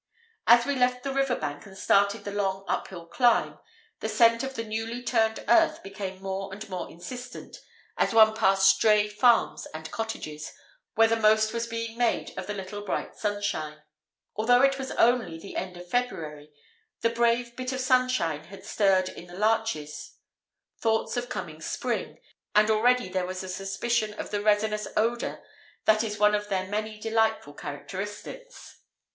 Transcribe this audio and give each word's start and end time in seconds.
As 0.47 0.65
we 0.65 0.73
left 0.75 1.03
the 1.03 1.13
river 1.13 1.35
bank 1.35 1.67
and 1.67 1.77
started 1.77 2.23
the 2.23 2.31
long 2.31 2.65
uphill 2.67 3.05
climb, 3.05 3.59
the 3.99 4.09
scent 4.09 4.41
of 4.41 4.55
the 4.55 4.63
newly 4.63 5.03
turned 5.03 5.45
earth 5.47 5.83
became 5.83 6.23
more 6.23 6.51
and 6.51 6.67
more 6.71 6.89
insistent 6.89 7.57
as 7.97 8.11
one 8.11 8.33
passed 8.33 8.67
stray 8.67 9.07
farms 9.07 9.67
and 9.75 9.91
cottages, 9.91 10.51
where 10.95 11.07
the 11.07 11.15
most 11.15 11.53
was 11.53 11.67
being 11.67 11.99
made 11.99 12.35
of 12.35 12.47
the 12.47 12.55
little 12.55 12.81
bright 12.81 13.15
sunshine. 13.15 13.83
Although 14.35 14.63
it 14.63 14.79
was 14.79 14.89
only 14.93 15.37
the 15.37 15.55
end 15.55 15.77
of 15.77 15.87
February, 15.87 16.51
the 17.01 17.11
brave 17.11 17.55
bit 17.55 17.71
of 17.71 17.79
sunshine 17.79 18.45
had 18.45 18.65
stirred 18.65 19.07
in 19.09 19.27
the 19.27 19.37
larches 19.37 20.15
thoughts 20.79 21.15
of 21.15 21.29
coming 21.29 21.61
spring, 21.61 22.19
and 22.55 22.71
already 22.71 23.07
there 23.07 23.27
was 23.27 23.43
a 23.43 23.47
suspicion 23.47 24.15
of 24.19 24.31
the 24.31 24.41
resinous 24.41 24.87
odour 24.97 25.43
that 25.85 26.03
is 26.03 26.17
one 26.17 26.33
of 26.33 26.49
their 26.49 26.65
many 26.67 26.99
delightful 26.99 27.53
characteristics. 27.53 28.77